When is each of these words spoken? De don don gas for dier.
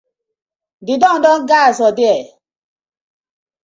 De 0.85 0.93
don 1.03 1.15
don 1.25 1.39
gas 1.51 1.77
for 1.79 1.91
dier. 1.99 2.21